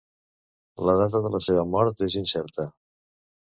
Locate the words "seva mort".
1.49-2.03